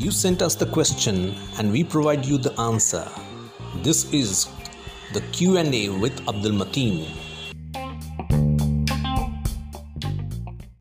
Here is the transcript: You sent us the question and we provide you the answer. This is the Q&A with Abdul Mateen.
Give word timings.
You 0.00 0.10
sent 0.10 0.40
us 0.40 0.54
the 0.54 0.64
question 0.64 1.34
and 1.58 1.70
we 1.70 1.84
provide 1.84 2.24
you 2.24 2.38
the 2.38 2.58
answer. 2.58 3.06
This 3.82 4.10
is 4.14 4.48
the 5.12 5.20
Q&A 5.32 5.90
with 5.90 6.26
Abdul 6.26 6.52
Mateen. 6.52 7.06